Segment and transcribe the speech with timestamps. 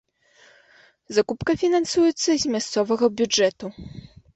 [1.19, 3.77] Закупка фінансуецца з мясцовага бюджэту.